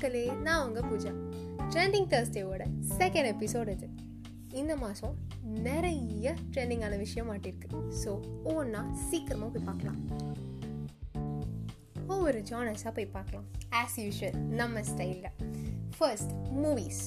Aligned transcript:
மக்களே 0.00 0.22
நான் 0.44 0.62
உங்கள் 0.66 0.84
பூஜா. 0.90 1.10
ட்ரெண்டிங் 1.72 2.06
தேர்ஸ்டேவோட 2.12 2.62
செகண்ட் 3.00 3.28
எபிசோட் 3.32 3.70
இது. 3.72 3.86
இந்த 4.60 4.74
மாதம் 4.82 5.16
நிறைய 5.66 6.32
ட்ரெண்டிங்கான 6.52 6.94
விஷயம் 7.02 7.28
மாட்டிருக்கு. 7.30 7.68
ஸோ 8.02 8.10
ஒவ்வொன்றா 8.46 8.80
சீக்கிரமாக 9.08 9.50
போய் 9.54 9.66
பார்க்கலாம். 9.68 9.98
ஒவ்வொரு 12.12 12.40
ஜானர்ஸாக 12.50 12.92
போய் 12.98 13.10
பார்க்கலாம். 13.16 13.46
ஆஸ் 13.80 13.98
யூஷுவல் 14.04 14.38
நம்ம 14.60 14.84
ஸ்டைலில் 14.90 15.30
ஃபர்ஸ்ட் 15.96 16.32
மூவிஸ் 16.62 17.04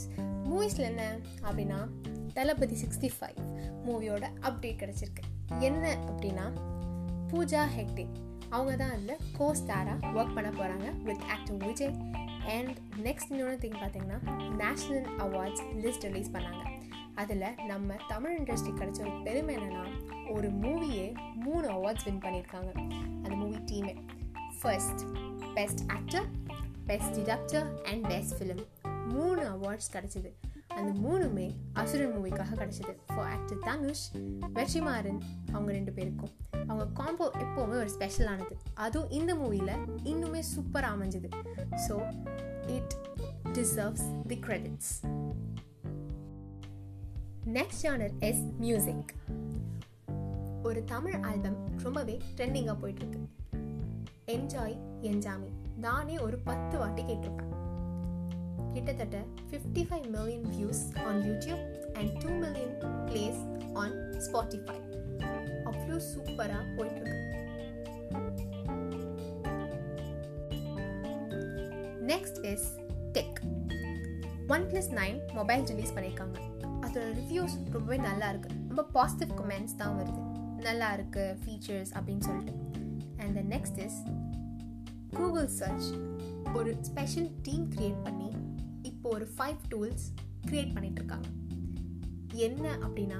மூவிஸில் 0.51 0.87
என்ன 0.91 1.03
அப்படின்னா 1.47 1.79
தளபதி 2.37 2.77
சிக்ஸ்டி 2.83 3.11
ஃபைவ் 3.17 3.41
மூவியோட 3.87 4.23
அப்டேட் 4.49 4.81
கிடச்சிருக்கு. 4.83 5.23
என்ன 5.69 5.85
அப்படின்னா 6.09 6.47
பூஜா 7.31 7.63
ஹெக்டே. 7.77 8.07
அவங்க 8.55 8.73
தான் 8.83 8.93
அதில் 8.95 9.21
கோ 9.37 9.45
ஸ்டாராக 9.59 10.09
ஒர்க் 10.17 10.35
பண்ண 10.37 10.49
போகிறாங்க 10.57 10.87
with 11.07 11.25
actor 11.35 11.57
Vijay 11.67 11.95
and 12.45 12.77
next 13.03 13.29
இன்னொன்று 13.29 13.69
திங் 13.69 13.73
பார்த்தீங்கன்னா 13.73 14.19
நேஷ்னல் 14.57 15.07
அவார்ட்ஸ் 15.17 15.61
லிஸ்ட் 15.75 16.01
ரிலீஸ் 16.01 16.29
பண்ணாங்க. 16.29 16.71
அதில் 17.15 17.65
நம்ம 17.67 17.95
தமிழ் 18.07 18.39
இண்டஸ்ட்ரி 18.39 18.73
கிடைச்ச 18.77 18.99
ஒரு 18.99 19.11
பெருமை 19.23 19.55
என்னென்னா 19.55 19.85
ஒரு 20.31 20.49
மூவியே 20.49 21.33
மூணு 21.33 21.69
அவார்ட்ஸ் 21.69 22.03
வின் 22.03 22.19
பண்ணியிருக்காங்க. 22.19 22.71
அந்த 23.23 23.29
மூவி 23.29 23.55
டீமே 23.55 23.95
first 24.61 25.01
best 25.53 25.79
actor 25.87 26.25
best 26.85 27.15
director 27.19 27.83
and 27.83 28.07
best 28.07 28.43
film 28.43 28.65
மூணு 29.07 29.41
அவார்ட்ஸ் 29.49 29.93
கிடச்சிது. 29.93 30.31
அந்த 30.75 30.91
மூணுமே 31.05 31.47
அசுரன் 31.73 32.13
மூவிக்காக 32.15 32.55
கிடச்சிது. 32.59 32.93
ஃபார் 33.05 33.29
ஆக்டர் 33.31 33.59
தனுஷ் 33.59 34.05
வெற்றிமாறன் 34.53 35.21
அவங்க 35.51 35.71
ரெண்டு 35.71 35.91
பேருக்கும். 35.91 36.33
அவங்க 36.67 36.85
காம்போ 36.93 37.25
எப்போவுமே 37.37 37.75
ஒரு 37.83 37.91
ஸ்பெஷலானது 37.97 38.55
அதுவும் 38.73 39.09
இந்த 39.09 39.33
மூவியில் 39.35 39.75
இன்னுமே 40.03 40.41
சூப்பராக 40.53 40.95
அமைஞ்சுது. 40.97 41.29
So 41.87 41.97
it 42.77 42.93
deserves 43.57 44.07
the 44.27 44.37
credits 44.47 44.93
next 47.57 47.83
genre 47.85 48.13
is 48.29 48.43
music 48.59 49.11
ஒரு 50.63 50.81
தமிழ் 50.85 51.17
ஆல்பம் 51.21 51.57
ரொம்பவே 51.83 52.15
ட்ரெண்டிங்காக 52.35 52.77
போயிட்டுருக்கு 52.81 53.21
என்ஜாய் 54.35 54.77
என்ஜாமி 55.01 55.49
நானே 55.77 56.15
ஒரு 56.19 56.37
பத்து 56.49 56.75
வாட்டி 56.77 57.01
கேட்டிருப்பேன் 57.01 57.52
கிட்டத்தட்ட 58.75 59.17
fifty 59.49 59.81
five 59.89 60.05
million 60.15 60.45
views 60.53 60.83
on 61.09 61.21
YouTube 61.29 61.63
and 61.97 62.11
two 62.23 62.29
million 62.43 62.75
plays 63.09 63.41
on 63.81 63.95
Spotify 64.25 64.77
அவ்வளோ 65.69 65.97
சூப்பராக 66.11 66.63
போயிட்டுருக்கு. 66.77 67.19
Next 72.11 72.39
is 72.53 72.67
tech 73.17 73.37
OnePlus 74.71 74.91
nine 75.01 75.19
mobile 75.33 75.63
release 75.71 75.93
பண்ணியிருக்காங்க. 75.97 76.37
அதோட 76.85 77.05
ரிவ்யூஸ் 77.21 77.55
ரொம்பவே 77.71 77.97
நல்லா 77.97 78.29
இருக்கு. 78.29 78.49
ரொம்ப 78.67 78.83
பாசிட்டிவ் 78.97 79.31
கமெண்ட்ஸ் 79.39 79.75
தான் 79.75 79.95
வருது. 79.99 80.21
நல்லா 80.67 80.93
இருக்கு 80.93 81.37
ஃபீச்சர்ஸ் 81.43 81.93
அப்படின்னு 81.97 82.25
சொல்லிட்டு. 82.29 82.53
And 83.21 83.33
the 83.39 83.43
next 83.55 83.79
is 83.85 83.99
Google 85.17 85.47
search 85.61 85.89
ஒரு 86.57 86.71
ஸ்பெஷல் 86.81 87.29
டீம் 87.41 87.65
க்ரியேட் 87.75 88.01
பண்ணி 88.03 88.29
ஒரு 89.13 89.27
ஃபைவ் 89.37 89.55
டூல்ஸ் 89.69 90.05
க்ரியேட் 90.47 90.73
பண்ணிட்டு 90.73 91.01
என்ன 92.35 92.77
அப்படின்னா 92.77 93.19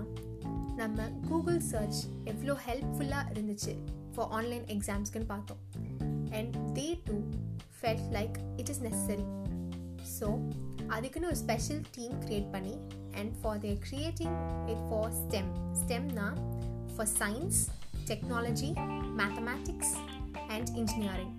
நம்ம 0.75 1.09
கூகுள் 1.27 1.59
சர்ச் 1.59 1.99
எவ்வளோ 2.23 2.57
ஹெல்ப்ஃபுல்லாக 2.65 3.31
இருந்துச்சு 3.33 3.77
ஃபார் 4.15 4.29
ஆன்லைன் 4.29 4.63
எக்ஸாம்ஸ்க்குன்னு 4.63 5.25
பார்த்தோம். 5.25 5.57
And 6.31 6.55
they 6.55 6.99
too 7.03 7.13
felt 7.81 8.07
like 8.11 8.35
it 8.55 8.69
is 8.69 8.81
necessary 8.81 9.25
so 10.19 10.27
அதுக்குன்னு 10.87 11.27
ஒரு 11.27 11.37
ஸ்பெஷல் 11.37 11.81
டீம் 11.91 12.11
க்ரியேட் 12.11 12.51
பண்ணி 12.51 12.77
and 13.11 13.33
for 13.41 13.59
their 13.59 13.77
creating 13.89 14.35
it 14.67 14.83
for 14.89 15.13
STEM 15.13 15.49
ஸ்டெம்னா 15.83 16.27
for 16.95 17.07
science 17.19 17.59
technology 18.07 18.71
mathematics 19.17 19.93
and 20.47 20.69
engineering 20.69 21.35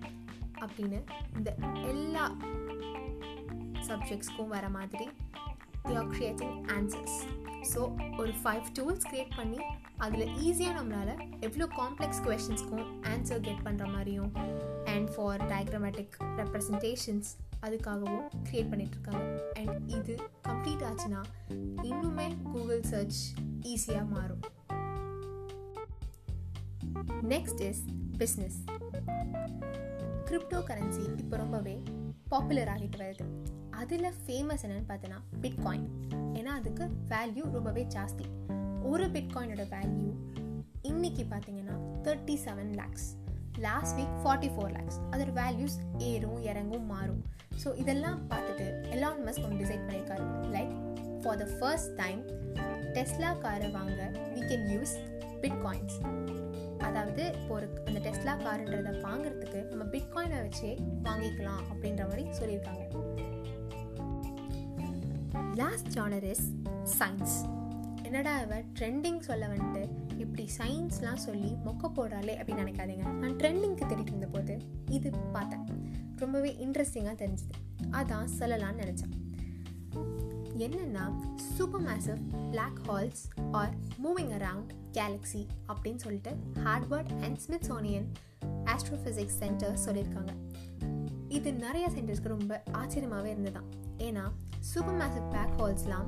அப்படின்னு 0.59 1.01
இந்த 1.37 1.55
எல்லா 1.87 2.35
சப்ஜெக்ட்ஸ்க்கும் 3.89 4.53
வர 4.55 4.65
மாதிரி 4.77 5.07
they 5.87 5.95
are 6.01 6.11
creating 6.13 6.55
answers 6.75 7.17
so 7.71 7.81
ஒரு 8.21 8.31
ஃபைவ் 8.41 8.65
டூல்ஸ் 8.77 9.07
க்ரியேட் 9.09 9.33
பண்ணி 9.39 9.59
அதில் 10.05 10.25
ஈஸியாக 10.47 10.73
நம்மளால் 10.77 11.13
எவ்வளோ 11.47 11.65
காம்ப்ளெக்ஸ் 11.79 12.21
கொஷின்ஸ்க்கும் 12.25 12.85
ஆன்சர் 13.11 13.43
கெட் 13.47 13.63
பண்ணுற 13.67 13.85
மாதிரியும் 13.95 14.31
அண்ட் 14.93 15.09
ஃபார் 15.13 15.43
டயக்ராமேட்டிக் 15.51 16.15
ரெப்ரசன்டேஷன்ஸ் 16.41 17.29
அதுக்காகவும் 17.65 18.25
க்ரியேட் 18.47 18.71
பண்ணிகிட்ருக்காங்க 18.71 19.23
அண்ட் 19.61 19.77
இது 19.99 20.15
கம்ப்ளீட் 20.47 20.83
ஆச்சுன்னா 20.89 21.21
இன்னுமே 21.89 22.27
கூகுள் 22.51 22.83
சர்ச் 22.91 23.19
ஈஸியாக 23.73 24.05
மாறும். 24.15 24.43
Next 27.33 27.61
is 27.69 27.81
business 28.21 28.57
crypto 30.29 30.59
currency 30.69 31.03
இப்போ 31.23 31.35
ரொம்பவே 31.43 31.75
பாப்புலர் 32.33 32.71
ஆகிட்டு 32.73 32.99
வருது. 33.03 33.25
அதில் 33.81 34.07
ஃபேமஸ் 34.23 34.63
என்னன்னு 34.65 34.87
பார்த்தோன்னா 34.89 35.19
பிட்காயின் 35.43 35.87
ஏன்னா 36.39 36.51
அதுக்கு 36.59 36.85
வேல்யூ 37.11 37.43
ரொம்பவே 37.55 37.83
ஜாஸ்தி. 37.95 38.25
ஒரு 38.91 39.05
பிட்காயினோட 39.15 39.63
வேல்யூ 39.75 40.09
இன்னைக்கு 40.89 41.23
பார்த்தீங்கன்னா 41.33 41.75
thirty 42.05 42.35
seven 42.45 42.71
lakhs 42.79 43.07
last 43.65 43.95
week 43.99 44.15
forty 44.23 44.49
four 44.53 44.73
lakhs 44.77 44.99
அதோட 45.11 45.31
வேல்யூஸ் 45.41 45.77
ஏறும் 46.09 46.39
இறங்கும் 46.49 46.87
மாறும். 46.93 47.21
ஸோ 47.61 47.69
இதெல்லாம் 47.81 48.19
பார்த்துட்டு 48.31 48.65
எலான் 48.95 49.21
மஸ்க் 49.27 49.45
ஒன்று 49.47 49.61
டிசைட் 49.63 49.85
பண்ணியிருக்காரு. 49.87 50.25
Like 50.55 50.73
for 51.23 51.39
the 51.43 51.47
first 51.57 51.93
time 52.01 52.21
Tesla 52.97 53.31
காரை 53.45 53.69
வாங்க 53.77 54.01
வி 54.35 54.43
கேன் 54.51 54.67
யூஸ் 54.75 54.95
பிட்காயின்ஸ் 55.43 55.97
அதாவது 56.87 57.23
இப்போ 57.39 57.53
ஒரு 57.57 57.67
அந்த 57.87 57.99
டெஸ்லா 58.07 58.33
காருன்றதை 58.45 58.93
வாங்குறதுக்கு 59.07 59.59
நம்ம 59.71 59.83
பிட்காயினை 59.95 60.39
வச்சே 60.45 60.71
வாங்கிக்கலாம் 61.07 61.63
அப்படின்ற 61.71 62.03
மாதிரி 62.09 62.25
சொல்லியிருக்காங்க. 62.39 62.83
லாஸ்ட் 65.55 65.87
ஜானர் 65.87 66.23
இஸ் 66.23 66.51
சயின்ஸ் 66.99 67.35
என்னடா 68.03 68.39
இவ 68.39 68.59
ட்ரெண்டிங் 68.59 69.19
சொல்ல 69.19 69.47
வந்துட்டு 69.47 69.89
இப்படி 70.17 70.49
சயின்ஸ்லாம் 70.57 71.15
சொல்லி 71.15 71.55
மொக்க 71.65 71.91
போடுறாளே 71.95 72.33
அப்படின்னு 72.39 72.63
நினைக்காதீங்க. 72.63 73.11
நான் 73.11 73.35
ட்ரெண்டிங்க்கு 73.35 73.85
தேடிட்டு 73.85 74.07
இருந்த 74.07 74.27
போது 74.27 74.57
இது 74.89 75.11
பார்த்தேன். 75.11 75.65
ரொம்பவே 76.15 76.55
இன்ட்ரெஸ்டிங்காக 76.59 77.15
தெரிஞ்சுது. 77.21 77.55
அதான் 77.91 78.27
சொல்லலாம்னு 78.39 78.81
நினச்சேன். 78.81 79.13
என்னென்னா 80.57 81.13
super 81.35 81.81
massive 81.81 82.49
black 82.49 82.79
holes 82.87 83.23
are 83.51 83.73
moving 84.03 84.31
around 84.39 84.69
galaxy 84.91 85.47
அப்படின்னு 85.67 85.95
சொல்லிட்டு 85.95 86.31
Harvard 86.63 87.21
and 87.21 87.39
Smithsonian 87.47 88.07
astrophysics 88.45 89.39
centre 89.39 89.79
சொல்லியிருக்காங்க. 89.85 90.33
இது 91.29 91.53
நிறைய 91.53 91.89
சென்டர்ஸ்க்கு 91.89 92.27
ரொம்ப 92.27 92.63
ஆச்சரியமாகவே 92.71 93.25
இருந்ததுதான் 93.25 93.83
ஏன்னா 93.97 94.23
super 94.59 94.95
மேசிக் 94.95 95.31
black 95.31 95.55
ஹால்ஸ்லாம் 95.57 96.07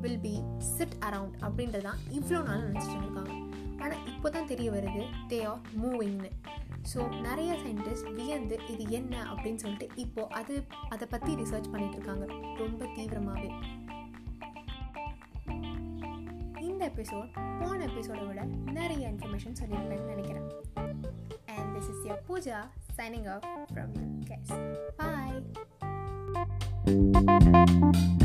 will 0.00 0.20
be 0.20 0.42
sit 0.58 0.96
around 1.00 1.36
அப்படின்றதான் 1.40 2.00
இவ்வளோ 2.10 2.42
நாள் 2.42 2.72
நினச்சிட்டு 2.72 3.04
இருக்காங்க. 3.04 3.32
ஆனால் 3.78 4.06
இப்போ 4.06 4.30
தான் 4.30 4.46
தெரிய 4.46 4.70
வருது 4.70 5.02
தே 5.28 5.44
ஆர் 5.44 5.60
மூவிங்னு 5.82 6.30
ஸோ 6.94 7.20
நிறைய 7.20 7.52
சயின்டிஸ்ட் 7.52 8.14
வியந்து 8.14 8.58
இது 8.68 8.90
என்ன 8.90 9.14
அப்படின்னு 9.32 9.54
சொல்லிட்டு 9.54 9.88
இப்போது 9.94 10.32
அது 10.32 10.66
அதை 10.88 11.08
பற்றி 11.10 11.34
ரிசர்ச் 11.34 11.70
பண்ணிகிட்டு 11.72 11.98
இருக்காங்க 11.98 12.26
ரொம்ப 12.56 12.84
தீவிரமாகவே 12.84 13.50
இந்த 16.60 16.90
எபிசோட் 16.94 17.30
போன 17.60 17.84
எபிசோடை 17.84 18.26
விட 18.26 18.44
நிறைய 18.72 19.12
இன்ஃபர்மேஷன் 19.12 19.58
சொல்லியிருப்பேன்னு 19.60 20.10
நினைக்கிறேன். 20.14 20.48
And 21.46 21.76
this 21.76 21.90
is 21.90 22.04
your 22.06 22.22
Pooja 22.28 22.58
signing 22.96 23.28
off 23.34 23.46
from 23.74 23.92
you 24.00 24.08
guys 24.24 24.52
bye 24.96 25.17
Música 26.88 28.17